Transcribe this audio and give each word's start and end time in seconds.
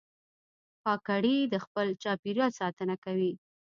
کاکړي 0.83 1.35
د 1.53 1.55
خپل 1.65 1.87
چاپېریال 2.03 2.51
ساتنه 2.59 2.95
کوي. 3.03 3.31